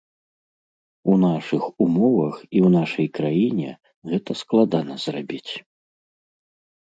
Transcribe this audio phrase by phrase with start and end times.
[1.11, 3.69] У нашых умовах і ў нашай краіне
[4.13, 5.51] гэта складана зрабіць.